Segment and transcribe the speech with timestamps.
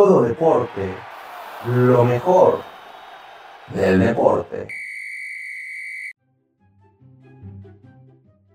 [0.00, 0.94] todo deporte,
[1.66, 2.60] lo mejor
[3.74, 4.66] del deporte.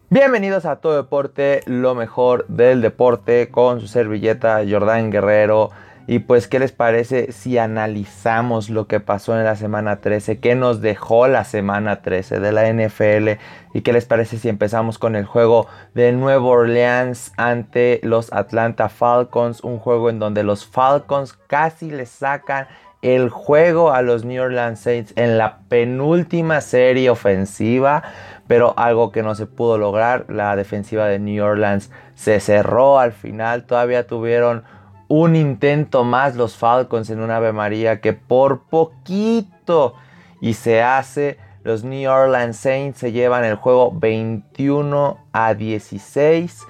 [0.10, 5.70] Bienvenidos a Todo Deporte, lo mejor del deporte con su servilleta Jordán Guerrero.
[6.08, 10.40] Y pues, ¿qué les parece si analizamos lo que pasó en la semana 13?
[10.40, 13.42] ¿Qué nos dejó la semana 13 de la NFL?
[13.74, 18.88] ¿Y qué les parece si empezamos con el juego de Nueva Orleans ante los Atlanta
[18.88, 19.64] Falcons?
[19.64, 22.68] Un juego en donde los Falcons casi le sacan
[23.02, 28.04] el juego a los New Orleans Saints en la penúltima serie ofensiva,
[28.48, 30.26] pero algo que no se pudo lograr.
[30.30, 34.64] La defensiva de New Orleans se cerró al final, todavía tuvieron
[35.08, 39.96] un intento más los Falcons en una Ave María que por poquito
[40.42, 41.38] y se hace.
[41.64, 46.62] Los New Orleans Saints se llevan el juego 21 a 16.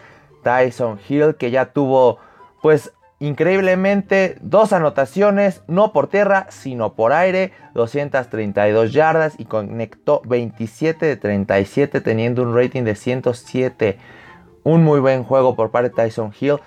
[0.43, 2.19] Tyson Hill que ya tuvo
[2.61, 11.05] pues Increíblemente, dos anotaciones, no por tierra, sino por aire, 232 yardas y conectó 27
[11.05, 13.97] de 37 teniendo un rating de 107.
[14.63, 16.59] Un muy buen juego por parte de Tyson Hill.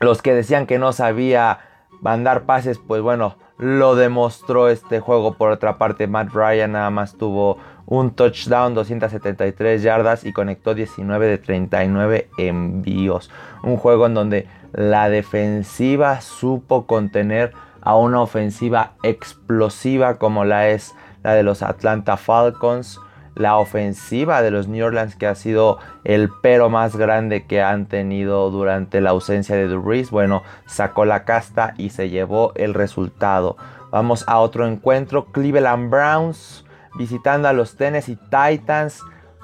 [0.00, 1.60] Los que decían que no sabía
[2.00, 5.34] mandar pases, pues bueno, lo demostró este juego.
[5.34, 11.26] Por otra parte, Matt Ryan nada más tuvo un touchdown, 273 yardas y conectó 19
[11.26, 13.30] de 39 envíos.
[13.62, 20.94] Un juego en donde la defensiva supo contener a una ofensiva explosiva como la es
[21.22, 22.98] la de los Atlanta Falcons.
[23.40, 27.86] La ofensiva de los New Orleans que ha sido el pero más grande que han
[27.86, 30.10] tenido durante la ausencia de Duris.
[30.10, 33.56] Bueno, sacó la casta y se llevó el resultado.
[33.90, 35.24] Vamos a otro encuentro.
[35.32, 36.66] Cleveland Browns
[36.98, 39.00] visitando a los Tennessee Titans.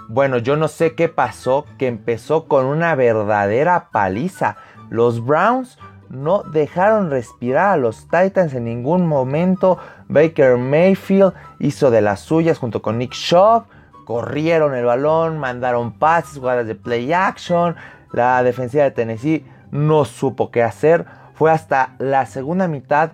[0.08, 4.58] Bueno, yo no sé qué pasó, que empezó con una verdadera paliza.
[4.90, 5.78] Los Browns
[6.10, 9.78] no dejaron respirar a los Titans en ningún momento.
[10.08, 13.64] Baker Mayfield hizo de las suyas junto con Nick Shaw.
[14.06, 17.74] Corrieron el balón, mandaron pases, jugadas de play action.
[18.12, 21.04] La defensiva de Tennessee no supo qué hacer.
[21.34, 23.10] Fue hasta la segunda mitad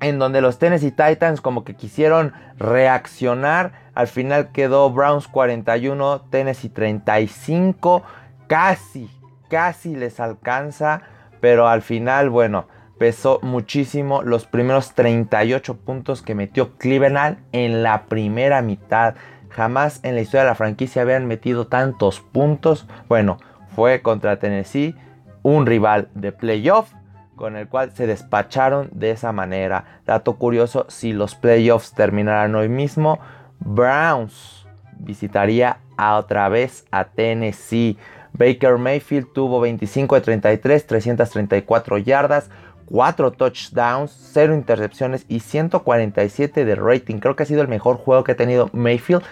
[0.00, 3.72] en donde los Tennessee Titans como que quisieron reaccionar.
[3.94, 8.02] Al final quedó Browns 41, Tennessee 35.
[8.46, 9.10] Casi,
[9.48, 11.00] casi les alcanza,
[11.40, 12.66] pero al final, bueno,
[12.98, 19.14] pesó muchísimo los primeros 38 puntos que metió Cleveland en la primera mitad.
[19.56, 22.86] Jamás en la historia de la franquicia habían metido tantos puntos.
[23.08, 23.38] Bueno,
[23.74, 24.94] fue contra Tennessee,
[25.42, 26.92] un rival de playoff
[27.36, 30.00] con el cual se despacharon de esa manera.
[30.04, 33.18] Dato curioso, si los playoffs terminaran hoy mismo,
[33.60, 34.66] Browns
[34.98, 37.96] visitaría a otra vez a Tennessee.
[38.34, 42.50] Baker Mayfield tuvo 25 de 33, 334 yardas,
[42.86, 47.20] 4 touchdowns, 0 intercepciones y 147 de rating.
[47.20, 49.22] Creo que ha sido el mejor juego que ha tenido Mayfield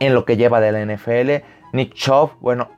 [0.00, 1.44] en lo que lleva de la NFL.
[1.72, 2.70] Nick Chubb, bueno,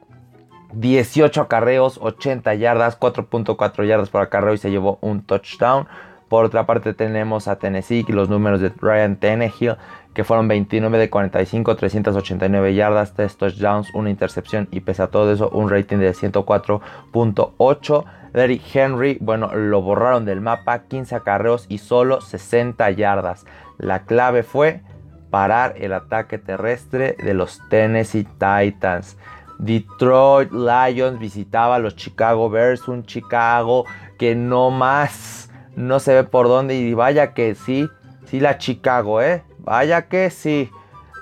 [0.73, 5.87] 18 acarreos, 80 yardas, 4.4 yardas por acarreo y se llevó un touchdown.
[6.29, 9.77] Por otra parte tenemos a Tennessee y los números de Ryan Tannehill
[10.15, 15.33] que fueron 29 de 45, 389 yardas, 3 touchdowns, una intercepción y pese a todo
[15.33, 18.05] eso un rating de 104.8.
[18.33, 23.45] Derrick Henry, bueno, lo borraron del mapa, 15 acarreos y solo 60 yardas.
[23.79, 24.83] La clave fue
[25.31, 29.17] parar el ataque terrestre de los Tennessee Titans.
[29.59, 33.85] Detroit Lions visitaba a los Chicago Bears, un Chicago
[34.19, 37.89] que no más no se ve por dónde y vaya que sí,
[38.27, 40.71] sí la Chicago, eh, vaya que sí.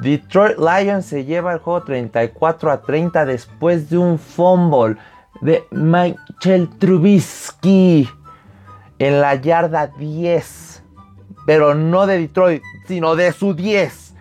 [0.01, 4.97] Detroit Lions se lleva el juego 34 a 30 después de un fumble
[5.41, 8.09] de Michael Trubisky
[8.99, 10.78] en la yarda 10,
[11.49, 14.15] pero no de Detroit, sino de su 10.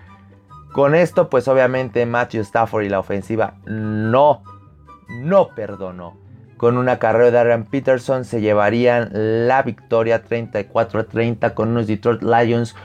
[0.72, 4.44] Con esto, pues obviamente Matthew Stafford y la ofensiva no,
[5.10, 6.16] no perdonó.
[6.56, 11.88] Con una carrera de Aaron Peterson se llevarían la victoria 34 a 30 con unos
[11.88, 12.78] Detroit Lions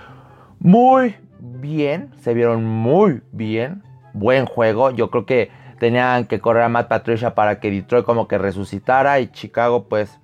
[0.59, 4.91] muy bien, se vieron muy bien, buen juego.
[4.91, 9.21] Yo creo que tenían que correr a Matt Patricia para que Detroit como que resucitara
[9.21, 10.19] y Chicago pues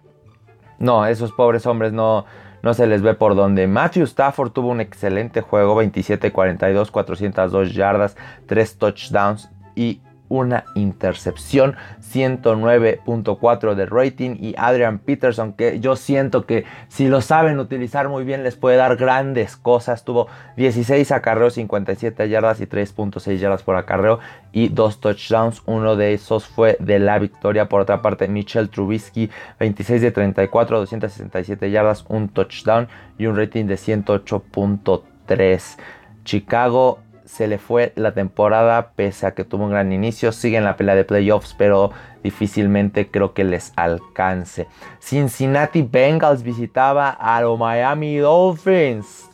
[0.80, 2.24] no, esos pobres hombres no,
[2.62, 3.66] no se les ve por dónde.
[3.66, 8.16] Matthew Stafford tuvo un excelente juego, 27-42, 402 yardas,
[8.46, 14.36] 3 touchdowns y una intercepción, 109.4 de rating.
[14.40, 18.76] Y Adrian Peterson que yo siento que si lo saben utilizar muy bien les puede
[18.76, 24.18] dar grandes cosas, tuvo 16 acarreos, 57 yardas y 3.6 yardas por acarreo
[24.52, 29.30] y dos touchdowns, uno de esos fue de la victoria, por otra parte Michelle Trubisky
[29.58, 32.88] 26 de 34, 267 yardas, un touchdown
[33.18, 35.76] y un rating de 108.3.
[36.24, 36.98] Chicago
[37.28, 40.32] se le fue la temporada pese a que tuvo un gran inicio.
[40.32, 41.92] Sigue en la pelea de playoffs, pero
[42.22, 44.66] difícilmente creo que les alcance.
[44.98, 49.28] Cincinnati Bengals visitaba a los Miami Dolphins.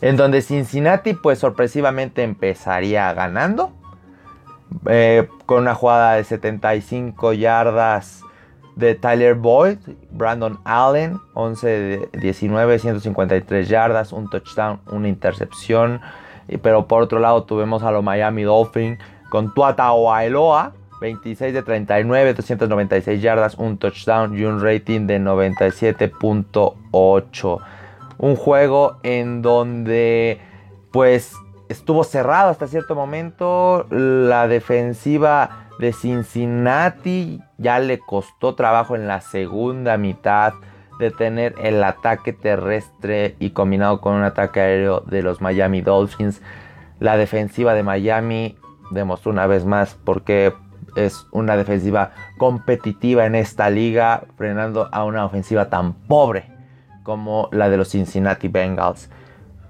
[0.00, 3.72] En donde Cincinnati pues sorpresivamente empezaría ganando.
[4.86, 8.22] Eh, con una jugada de 75 yardas
[8.74, 9.76] de Tyler Boyd,
[10.10, 16.00] Brandon Allen, 11 de 19, 153 yardas, un touchdown, una intercepción.
[16.62, 18.98] Pero por otro lado tuvimos a los Miami Dolphins
[19.30, 27.58] con Tuata Oailoa, 26 de 39, 296 yardas, un touchdown y un rating de 97.8.
[28.18, 30.40] Un juego en donde
[30.92, 31.34] pues
[31.68, 33.86] estuvo cerrado hasta cierto momento.
[33.90, 40.54] La defensiva de Cincinnati ya le costó trabajo en la segunda mitad
[41.10, 46.40] tener el ataque terrestre y combinado con un ataque aéreo de los Miami Dolphins.
[47.00, 48.56] La defensiva de Miami
[48.90, 50.54] demostró una vez más porque
[50.96, 56.50] es una defensiva competitiva en esta liga, frenando a una ofensiva tan pobre
[57.02, 59.10] como la de los Cincinnati Bengals.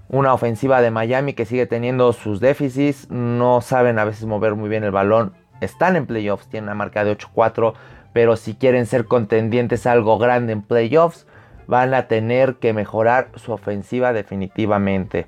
[0.08, 4.68] Una ofensiva de Miami que sigue teniendo sus déficits, no saben a veces mover muy
[4.68, 5.32] bien el balón,
[5.62, 7.72] están en playoffs, tienen una marca de 8-4,
[8.12, 11.26] pero si quieren ser contendientes algo grande en playoffs,
[11.66, 15.26] van a tener que mejorar su ofensiva definitivamente.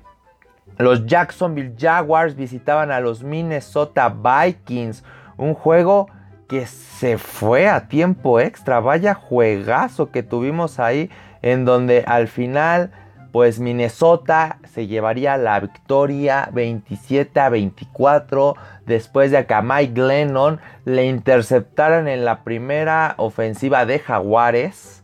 [0.77, 5.03] Los Jacksonville Jaguars visitaban a los Minnesota Vikings,
[5.37, 6.07] un juego
[6.47, 11.09] que se fue a tiempo extra, vaya juegazo que tuvimos ahí,
[11.41, 12.91] en donde al final
[13.35, 18.55] pues Minnesota se llevaría la victoria 27 a 24
[18.85, 25.03] después de que a Mike Glennon le interceptaran en la primera ofensiva de Jaguares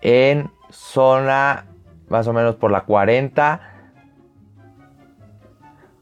[0.00, 1.66] en zona
[2.08, 3.60] más o menos por la 40.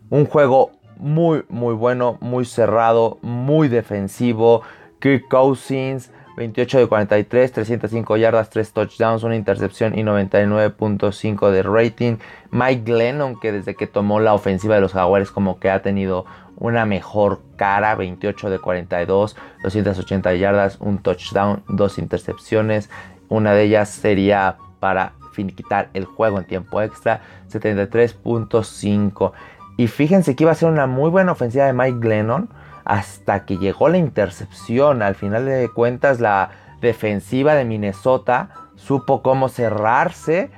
[0.09, 4.63] Un juego muy muy bueno, muy cerrado, muy defensivo.
[4.99, 12.17] Kirk Cousins 28 de 43, 305 yardas, 3 touchdowns, una intercepción y 99.5 de rating.
[12.51, 16.25] Mike Glennon, que desde que tomó la ofensiva de los Jaguares, como que ha tenido
[16.57, 22.91] una mejor cara, 28 de 42, 280 yardas, un touchdown, dos intercepciones.
[23.29, 27.21] Una de ellas sería para finiquitar el juego en tiempo extra,
[27.51, 29.33] 73.5.
[29.77, 32.49] Y fíjense que iba a ser una muy buena ofensiva de Mike Glennon
[32.85, 35.03] hasta que llegó la intercepción.
[35.03, 36.51] Al final de cuentas, la
[36.81, 40.51] defensiva de Minnesota supo cómo cerrarse,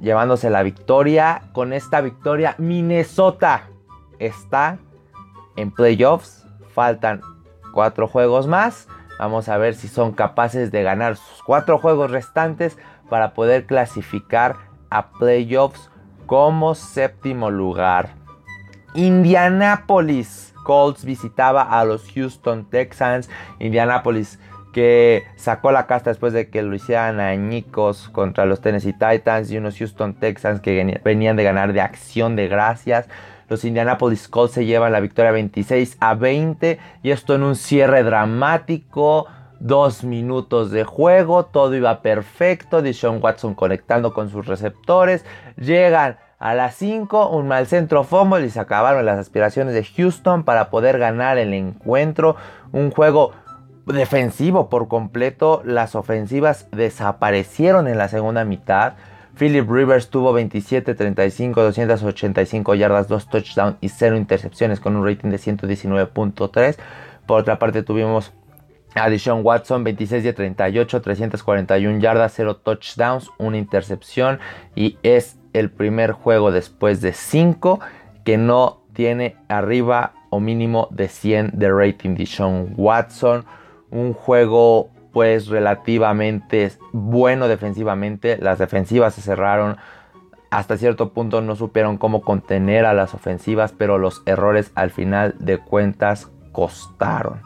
[0.00, 1.42] llevándose la victoria.
[1.52, 3.68] Con esta victoria, Minnesota
[4.18, 4.78] está
[5.56, 6.46] en playoffs.
[6.74, 7.20] Faltan
[7.72, 8.88] cuatro juegos más.
[9.18, 12.78] Vamos a ver si son capaces de ganar sus cuatro juegos restantes
[13.08, 14.56] para poder clasificar
[14.90, 15.90] a playoffs
[16.26, 18.14] como séptimo lugar.
[18.94, 23.28] Indianapolis Colts visitaba a los Houston Texans.
[23.58, 24.38] Indianapolis
[24.72, 29.58] que sacó la casta después de que lo hicieran añicos contra los Tennessee Titans y
[29.58, 33.08] unos Houston Texans que venían de ganar de acción de gracias.
[33.48, 38.02] Los Indianapolis Colts se llevan la victoria 26 a 20 y esto en un cierre
[38.02, 39.26] dramático.
[39.60, 42.82] Dos minutos de juego, todo iba perfecto.
[42.82, 45.24] Deshaun Watson conectando con sus receptores.
[45.56, 50.42] Llegan a las 5, un mal centro fumble y se acabaron las aspiraciones de Houston
[50.42, 52.34] para poder ganar el encuentro.
[52.72, 53.30] Un juego
[53.86, 55.62] defensivo por completo.
[55.64, 58.94] Las ofensivas desaparecieron en la segunda mitad.
[59.38, 65.30] Philip Rivers tuvo 27, 35, 285 yardas, 2 touchdowns y 0 intercepciones con un rating
[65.30, 66.76] de 119.3.
[67.24, 68.32] Por otra parte tuvimos
[68.96, 74.40] a Deshaun Watson 26 de 38, 341 yardas, 0 touchdowns, 1 intercepción
[74.74, 77.80] y es el primer juego después de 5
[78.24, 83.44] que no tiene arriba o mínimo de 100 de rating de Sean Watson.
[83.90, 88.38] Un juego pues relativamente bueno defensivamente.
[88.38, 89.76] Las defensivas se cerraron.
[90.50, 95.34] Hasta cierto punto no supieron cómo contener a las ofensivas, pero los errores al final
[95.38, 97.40] de cuentas costaron.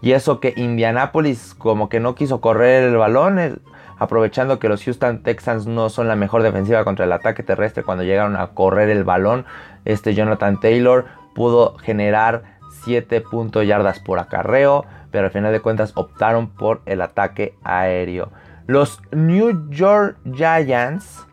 [0.00, 3.60] Y eso que Indianapolis como que no quiso correr el balón,
[3.98, 8.04] aprovechando que los Houston Texans no son la mejor defensiva contra el ataque terrestre cuando
[8.04, 9.44] llegaron a correr el balón.
[9.84, 13.22] Este Jonathan Taylor pudo generar 7
[13.66, 18.30] yardas por acarreo, pero al final de cuentas optaron por el ataque aéreo.
[18.66, 21.26] Los New York Giants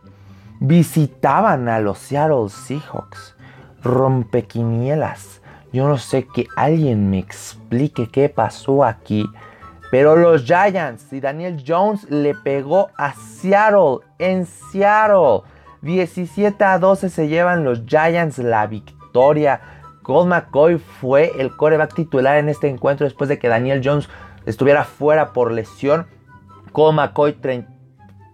[0.59, 3.35] visitaban a los Seattle Seahawks.
[3.83, 5.41] Rompequinielas.
[5.71, 9.29] Yo no sé que alguien me explique qué pasó aquí.
[9.97, 15.43] Pero los Giants y Daniel Jones le pegó a Seattle en Seattle.
[15.83, 19.61] 17 a 12 se llevan los Giants la victoria.
[20.03, 24.09] Colt McCoy fue el coreback titular en este encuentro después de que Daniel Jones
[24.45, 26.07] estuviera fuera por lesión.
[26.73, 27.37] Colt McCoy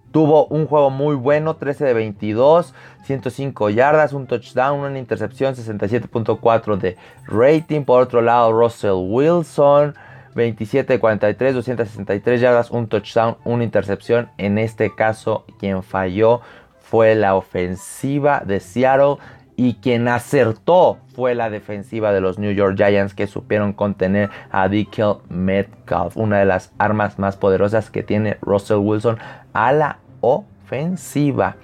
[0.09, 6.77] tuvo un juego muy bueno, 13 de 22, 105 yardas, un touchdown, una intercepción, 67.4
[6.77, 7.83] de rating.
[7.83, 9.93] Por otro lado, Russell Wilson,
[10.35, 14.29] 27 de 43, 263 yardas, un touchdown, una intercepción.
[14.37, 16.41] En este caso, quien falló
[16.79, 19.17] fue la ofensiva de Seattle
[19.55, 24.67] y quien acertó fue la defensiva de los New York Giants que supieron contener a
[24.67, 29.19] Dickel Metcalf, una de las armas más poderosas que tiene Russell Wilson
[29.53, 31.57] a la ofensiva.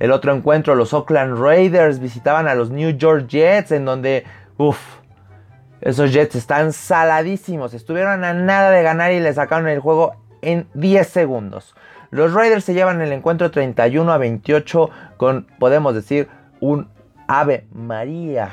[0.00, 4.24] El otro encuentro, los Oakland Raiders visitaban a los New York Jets en donde,
[4.56, 4.98] uff,
[5.84, 7.74] esos Jets están saladísimos.
[7.74, 11.74] Estuvieron a nada de ganar y le sacaron el juego en 10 segundos.
[12.10, 16.28] Los Raiders se llevan el encuentro 31 a 28 con, podemos decir,
[16.60, 16.88] un
[17.28, 18.50] Ave María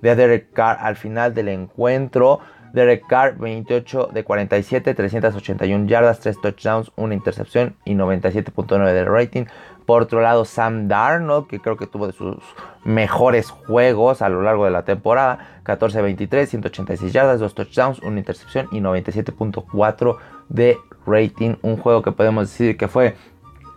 [0.00, 2.38] de Derek Carr al final del encuentro.
[2.72, 9.46] Derek Carr 28 de 47, 381 yardas, 3 touchdowns, una intercepción y 97.9 de rating.
[9.90, 12.36] Por otro lado, Sam Darnold, que creo que tuvo de sus
[12.84, 15.62] mejores juegos a lo largo de la temporada.
[15.64, 20.16] 14-23, 186 yardas, 2 touchdowns, una intercepción y 97.4
[20.48, 20.78] de
[21.08, 21.56] rating.
[21.62, 23.16] Un juego que podemos decir que fue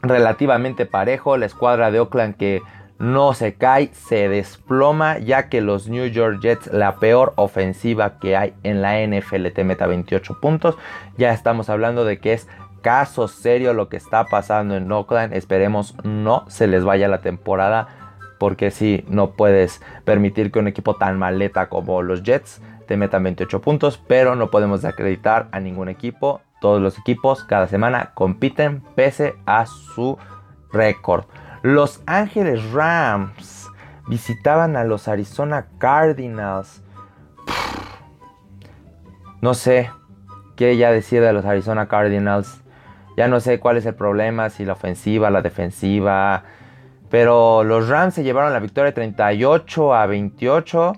[0.03, 1.35] relativamente parejo.
[1.35, 2.61] La escuadra de Oakland que
[2.99, 8.37] no se cae, se desploma, ya que los New York Jets, la peor ofensiva que
[8.37, 10.77] hay en la NFL, te meta 28 puntos.
[11.17, 12.47] Ya estamos hablando de que es
[12.83, 15.33] caso serio lo que está pasando en Oakland.
[15.33, 17.87] Esperemos no se les vaya la temporada,
[18.37, 23.23] porque si no puedes permitir que un equipo tan maleta como los Jets te metan
[23.23, 28.81] 28 puntos, pero no podemos acreditar a ningún equipo todos los equipos cada semana compiten
[28.95, 30.17] pese a su
[30.71, 31.25] récord.
[31.61, 33.67] Los Ángeles Rams
[34.07, 36.81] visitaban a los Arizona Cardinals.
[39.41, 39.91] No sé
[40.55, 42.62] qué ya decir de los Arizona Cardinals.
[43.15, 46.43] Ya no sé cuál es el problema, si la ofensiva, la defensiva.
[47.09, 50.93] Pero los Rams se llevaron la victoria 38 a 28.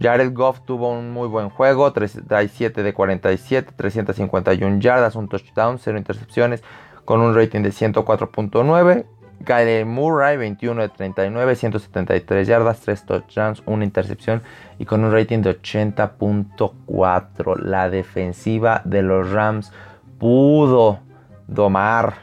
[0.00, 5.96] Jared Goff tuvo un muy buen juego, 37 de 47, 351 yardas, un touchdown, 0
[5.96, 6.62] intercepciones,
[7.06, 9.06] con un rating de 104.9.
[9.44, 14.42] Kyle Murray, 21 de 39, 173 yardas, 3 touchdowns, una intercepción
[14.78, 17.58] y con un rating de 80.4.
[17.60, 19.72] La defensiva de los Rams
[20.18, 21.05] pudo
[21.46, 22.14] domar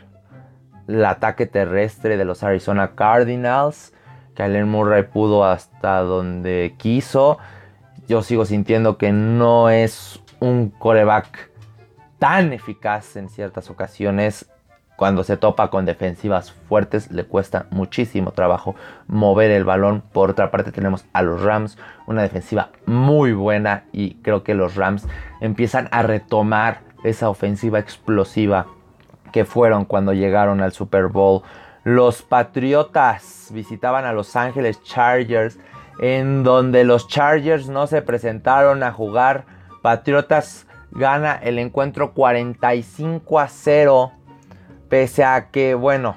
[0.88, 3.94] el ataque terrestre de los Arizona Cardinals.
[4.36, 7.38] Kyle Murray pudo hasta donde quiso
[8.08, 11.50] yo sigo sintiendo que no es un coreback
[12.20, 14.50] tan eficaz en ciertas ocasiones.
[14.96, 18.76] Cuando se topa con defensivas fuertes le cuesta muchísimo trabajo
[19.08, 20.04] mover el balón.
[20.12, 24.76] Por otra parte tenemos a los Rams, una defensiva muy buena y creo que los
[24.76, 25.08] Rams
[25.42, 28.68] empiezan a retomar esa ofensiva explosiva
[29.34, 31.42] que fueron cuando llegaron al Super Bowl.
[31.84, 35.60] Los Patriotas visitaban a Los Ángeles Chargers
[36.00, 39.46] en donde los Chargers no se presentaron a jugar.
[39.82, 44.12] Patriotas gana el encuentro 45 a 0.
[44.88, 46.16] Pese a que, bueno,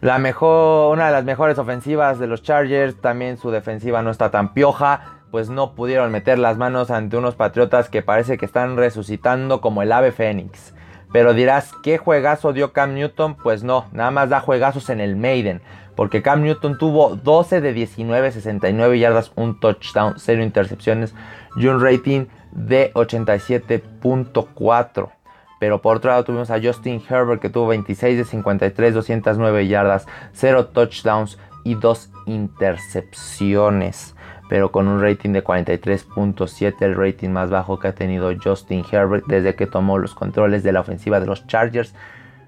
[0.00, 4.30] la mejor, una de las mejores ofensivas de los Chargers, también su defensiva no está
[4.30, 5.20] tan pioja.
[5.30, 9.82] Pues no pudieron meter las manos ante unos Patriotas que parece que están resucitando como
[9.82, 10.74] el ave fénix.
[11.12, 13.36] Pero dirás, ¿qué juegazo dio Cam Newton?
[13.36, 15.62] Pues no, nada más da juegazos en el Maiden
[15.98, 21.12] porque Cam Newton tuvo 12 de 19, 69 yardas, un touchdown, 0 intercepciones
[21.56, 25.10] y un rating de 87.4.
[25.58, 30.06] Pero por otro lado tuvimos a Justin Herbert que tuvo 26 de 53, 209 yardas,
[30.34, 34.14] 0 touchdowns y 2 intercepciones.
[34.48, 39.26] Pero con un rating de 43.7, el rating más bajo que ha tenido Justin Herbert
[39.26, 41.94] desde que tomó los controles de la ofensiva de los Chargers.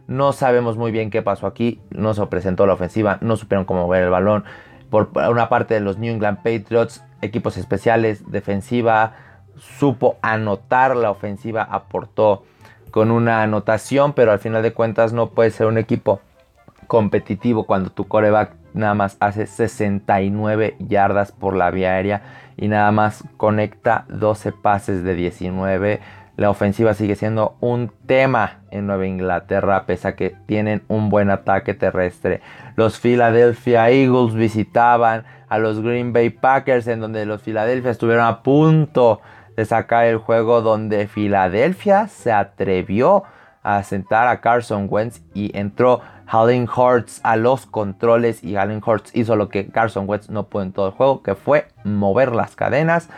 [0.06, 1.80] No sabemos muy bien qué pasó aquí.
[1.90, 3.18] No se presentó la ofensiva.
[3.20, 4.44] No supieron cómo mover el balón.
[4.88, 9.12] Por una parte de los New England Patriots, equipos especiales, defensiva,
[9.56, 12.44] supo anotar la ofensiva, aportó
[12.90, 16.20] con una anotación, pero al final de cuentas no puede ser un equipo
[16.86, 22.22] competitivo cuando tu coreback nada más hace 69 yardas por la vía aérea
[22.56, 26.00] y nada más conecta 12 pases de 19.
[26.36, 31.30] La ofensiva sigue siendo un tema en Nueva Inglaterra, pese a que tienen un buen
[31.30, 32.40] ataque terrestre.
[32.76, 38.42] Los Philadelphia Eagles visitaban a los Green Bay Packers, en donde los Philadelphia estuvieron a
[38.42, 39.20] punto
[39.56, 43.24] de sacar el juego, donde Philadelphia se atrevió
[43.62, 46.00] a sentar a Carson Wentz y entró
[46.30, 50.62] Allen Hurts a los controles y Allen Hurts hizo lo que Carson Wentz no pudo
[50.62, 53.08] en todo el juego, que fue mover las cadenas.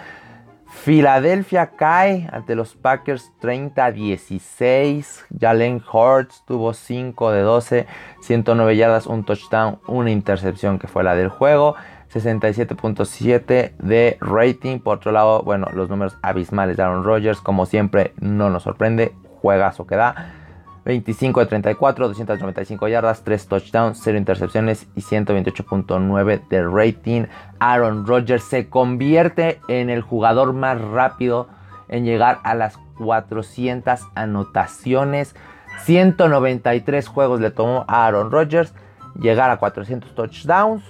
[0.67, 5.27] Filadelfia cae ante los Packers 30-16.
[5.39, 7.87] Jalen Hurts tuvo 5 de 12,
[8.23, 11.77] 109 yardas, un touchdown, una intercepción que fue la del juego.
[12.11, 14.79] 67.7 de rating.
[14.79, 19.13] Por otro lado, bueno, los números abismales de Aaron Rodgers, como siempre, no nos sorprende.
[19.41, 20.42] Juegazo que da.
[20.85, 27.25] 25 de 34, 295 yardas, 3 touchdowns, 0 intercepciones y 128.9 de rating.
[27.61, 31.49] Aaron Rodgers se convierte en el jugador más rápido
[31.89, 35.37] en llegar a las 400 anotaciones.
[35.85, 38.75] 193 juegos le tomó a Aaron Rodgers
[39.21, 40.83] llegar a 400 touchdowns.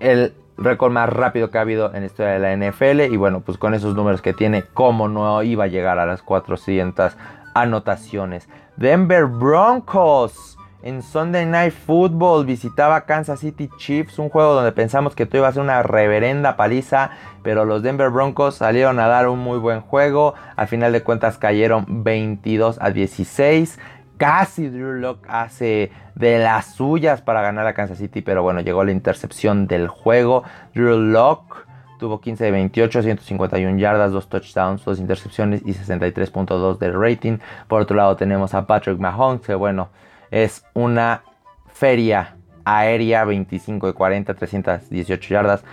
[0.00, 3.12] El récord más rápido que ha habido en la historia de la NFL.
[3.12, 6.22] Y bueno, pues con esos números que tiene, ¿cómo no iba a llegar a las
[6.22, 7.16] 400
[7.54, 8.48] anotaciones?
[8.76, 15.24] Denver Broncos en Sunday Night Football visitaba Kansas City Chiefs, un juego donde pensamos que
[15.24, 17.10] todo iba a ser una reverenda paliza,
[17.42, 20.34] pero los Denver Broncos salieron a dar un muy buen juego.
[20.56, 23.78] Al final de cuentas cayeron 22 a 16.
[24.18, 28.84] Casi Drew Locke hace de las suyas para ganar a Kansas City, pero bueno, llegó
[28.84, 30.44] la intercepción del juego.
[30.74, 31.65] Drew Locke
[31.98, 37.38] Tuvo 15 de 28, 151 yardas, 2 touchdowns, 2 intercepciones y 63.2 de rating.
[37.68, 39.88] Por otro lado tenemos a Patrick Mahomes, que bueno,
[40.30, 41.22] es una
[41.66, 45.64] feria aérea, 25 de 40, 318 yardas.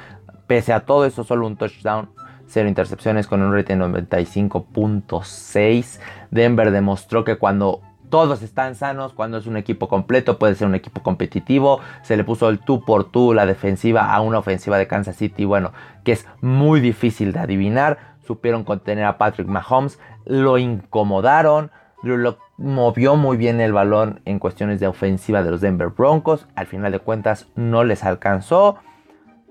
[0.47, 2.09] Pese a todo eso, solo un touchdown,
[2.47, 5.99] 0 intercepciones con un rating de 95.6.
[6.31, 7.81] Denver demostró que cuando
[8.13, 11.79] todos están sanos cuando es un equipo completo, puede ser un equipo competitivo.
[12.03, 15.45] Se le puso el tú por tú la defensiva a una ofensiva de Kansas City,
[15.45, 15.71] bueno,
[16.03, 18.13] que es muy difícil de adivinar.
[18.19, 21.71] Supieron contener a Patrick Mahomes, lo incomodaron,
[22.03, 26.45] lo movió muy bien el balón en cuestiones de ofensiva de los Denver Broncos.
[26.53, 28.75] Al final de cuentas no les alcanzó.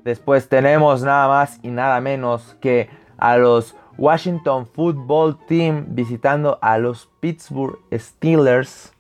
[0.04, 6.78] Después tenemos nada más y nada menos que a los Washington Football Team visitando a
[6.78, 8.92] los Pittsburgh Steelers.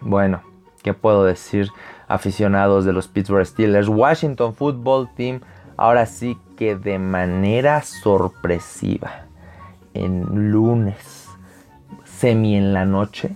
[0.00, 0.42] Bueno,
[0.82, 1.68] ¿qué puedo decir
[2.08, 3.88] aficionados de los Pittsburgh Steelers?
[3.88, 5.40] Washington Football Team
[5.76, 9.26] ahora sí que de manera sorpresiva
[9.94, 11.28] en lunes,
[12.04, 13.34] semi en la noche,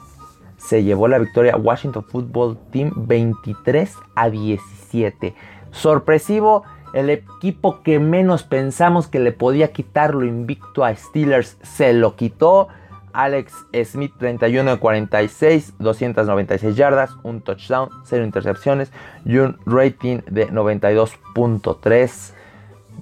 [0.57, 5.35] se llevó la victoria Washington Football Team 23 a 17.
[5.71, 11.93] Sorpresivo el equipo que menos pensamos que le podía quitar lo invicto a Steelers se
[11.93, 12.69] lo quitó.
[13.13, 13.53] Alex
[13.85, 18.91] Smith 31 de 46, 296 yardas, un touchdown, 0 intercepciones
[19.25, 22.35] y un rating de 92.3.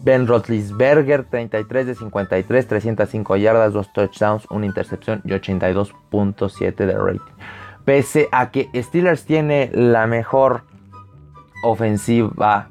[0.02, 7.34] Ben Roethlisberger 33 de 53, 305 yardas, 2 touchdowns, una intercepción y 82.7 de rating.
[7.84, 10.62] Pese a que Steelers tiene la mejor
[11.62, 12.68] ofensiva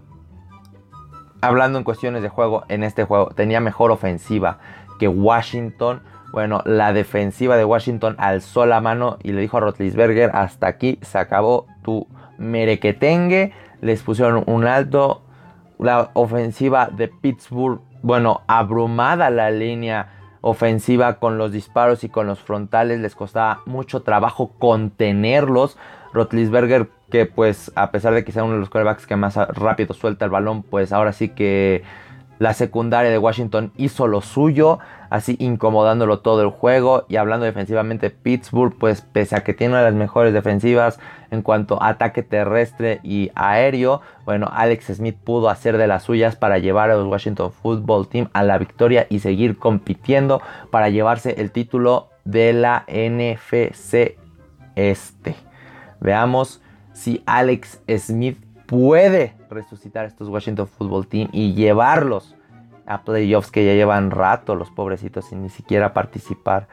[1.42, 4.60] hablando en cuestiones de juego, en este juego tenía mejor ofensiva
[5.00, 6.02] que Washington.
[6.32, 11.00] Bueno, la defensiva de Washington alzó la mano y le dijo a Rotlisberger, hasta aquí
[11.02, 13.54] se acabó tu merequetengue.
[13.82, 15.24] Les pusieron un alto.
[15.80, 20.10] La ofensiva de Pittsburgh, bueno, abrumada la línea
[20.42, 23.00] ofensiva con los disparos y con los frontales.
[23.00, 25.78] Les costaba mucho trabajo contenerlos.
[26.14, 29.94] Rotlisberger que pues a pesar de que sea uno de los quarterbacks que más rápido
[29.94, 31.84] suelta el balón, pues ahora sí que
[32.40, 37.06] la secundaria de Washington hizo lo suyo, así incomodándolo todo el juego.
[37.10, 41.42] Y hablando defensivamente, Pittsburgh, pues pese a que tiene una de las mejores defensivas en
[41.42, 46.60] cuanto a ataque terrestre y aéreo, bueno, Alex Smith pudo hacer de las suyas para
[46.60, 50.42] llevar a los Washington Football Team a la victoria y seguir compitiendo
[50.72, 54.18] para llevarse el título de la NFC
[54.76, 55.36] Este.
[56.00, 56.62] Veamos
[57.00, 62.36] si Alex Smith puede resucitar estos Washington Football Team y llevarlos
[62.86, 66.68] a playoffs que ya llevan rato los pobrecitos sin ni siquiera participar.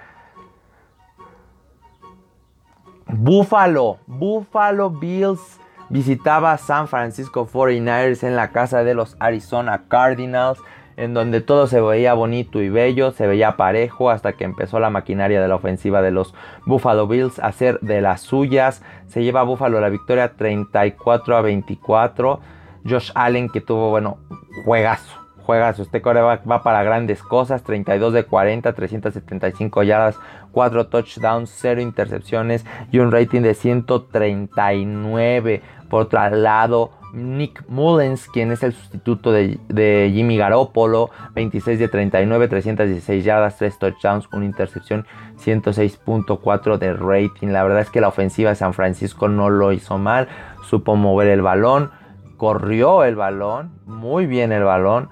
[3.07, 5.61] Buffalo, Buffalo Bills
[5.91, 10.59] visitaba a San Francisco 49ers en la casa de los Arizona Cardinals
[10.97, 14.91] en donde todo se veía bonito y bello, se veía parejo hasta que empezó la
[14.91, 18.83] maquinaria de la ofensiva de los Buffalo Bills a hacer de las suyas.
[19.07, 22.41] Se lleva a Buffalo la victoria 34 a 24.
[22.89, 24.19] Josh Allen que tuvo, bueno,
[24.65, 25.19] juegazo.
[25.45, 30.19] Juegazo, este coreback va para grandes cosas, 32 de 40, 375 yardas,
[30.51, 35.63] 4 touchdowns, 0 intercepciones y un rating de 139.
[35.89, 42.49] Por otro lado, Nick Mullens, quien es el sustituto de, Jimmy Garoppolo, 26 de 39,
[42.49, 45.07] 316 yardas, 3 touchdowns, una intercepción,
[45.39, 47.49] 106.4 de rating.
[47.49, 50.29] La verdad es que la ofensiva de San Francisco no lo hizo mal,
[50.63, 51.91] supo mover el balón,
[52.37, 55.09] corrió el balón, muy bien el balón,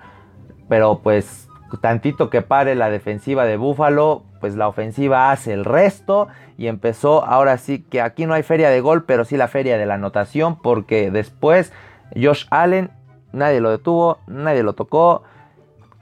[0.68, 1.48] pero pues
[1.80, 6.28] tantito que pare la defensiva de Buffalo, pues la ofensiva hace el resto
[6.58, 9.78] y empezó ahora sí que aquí no hay feria de gol, pero sí la feria
[9.78, 11.72] de la anotación porque después
[12.14, 12.90] Josh Allen,
[13.32, 15.22] nadie lo detuvo, nadie lo tocó.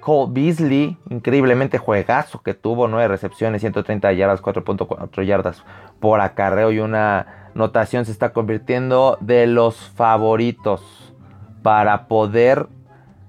[0.01, 5.63] Cole Beasley, increíblemente juegazo que tuvo, 9 recepciones, 130 yardas, 4.4 yardas
[6.01, 11.15] por acarreo y una notación se está convirtiendo de los favoritos
[11.63, 12.67] para poder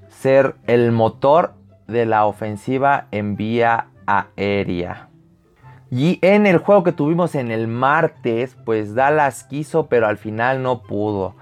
[0.10, 1.54] ser el motor
[1.86, 5.10] de la ofensiva en vía aérea.
[5.92, 10.64] Y en el juego que tuvimos en el martes, pues Dallas quiso, pero al final
[10.64, 11.36] no pudo.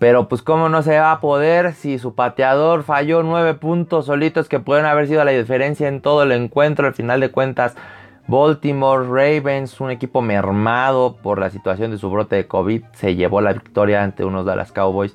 [0.00, 4.48] Pero pues cómo no se va a poder si su pateador falló nueve puntos solitos
[4.48, 6.88] que pueden haber sido la diferencia en todo el encuentro.
[6.88, 7.76] Al final de cuentas,
[8.26, 13.40] Baltimore Ravens, un equipo mermado por la situación de su brote de COVID, se llevó
[13.40, 15.14] la victoria ante unos Dallas Cowboys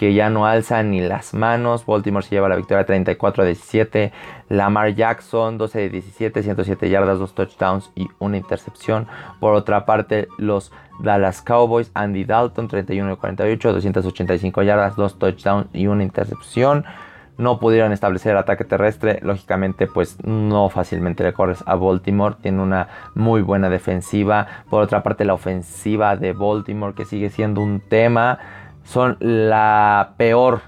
[0.00, 1.84] que ya no alzan ni las manos.
[1.84, 4.12] Baltimore se lleva la victoria 34 a 17.
[4.48, 9.08] Lamar Jackson 12 de 17, 107 yardas, 2 touchdowns y una intercepción.
[9.40, 15.66] Por otra parte, los Dallas Cowboys, Andy Dalton 31 de 48, 285 yardas, 2 touchdowns
[15.74, 16.86] y una intercepción.
[17.36, 22.88] No pudieron establecer ataque terrestre, lógicamente pues no fácilmente le corres a Baltimore, tiene una
[23.14, 24.46] muy buena defensiva.
[24.70, 28.38] Por otra parte la ofensiva de Baltimore que sigue siendo un tema
[28.90, 30.62] son la peor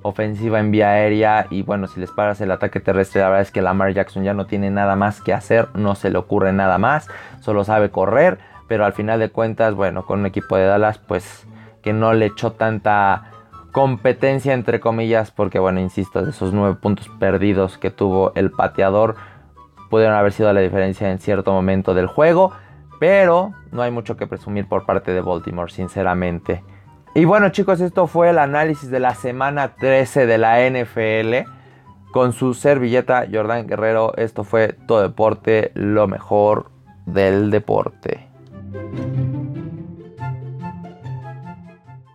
[0.00, 3.50] ofensiva en vía aérea y bueno, si les paras el ataque terrestre, la verdad es
[3.50, 6.78] que Lamar Jackson ya no tiene nada más que hacer, no se le ocurre nada
[6.78, 7.06] más,
[7.40, 11.46] solo sabe correr, pero al final de cuentas, bueno, con un equipo de Dallas pues
[11.82, 13.24] que no le echó tanta
[13.72, 19.16] competencia entre comillas, porque bueno, insisto, de esos nueve puntos perdidos que tuvo el pateador,
[19.90, 22.52] pudieron haber sido la diferencia en cierto momento del juego,
[22.98, 26.64] pero no hay mucho que presumir por parte de Baltimore, sinceramente.
[27.16, 31.50] Y bueno chicos, esto fue el análisis de la semana 13 de la NFL.
[32.12, 36.70] Con su servilleta Jordán Guerrero, esto fue todo deporte, lo mejor
[37.06, 38.28] del deporte.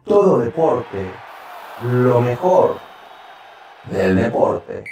[0.06, 1.08] Todo deporte,
[1.84, 2.76] lo mejor
[3.90, 4.84] del deporte.